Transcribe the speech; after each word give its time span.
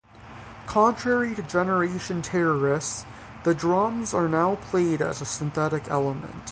Contrary 0.65 1.35
to 1.35 1.43
Generation 1.43 2.23
Terrorists 2.23 3.05
the 3.43 3.53
drums 3.53 4.15
are 4.15 4.27
now 4.27 4.55
played 4.55 4.99
as 4.99 5.21
a 5.21 5.25
synthetic 5.25 5.83
element. 5.91 6.33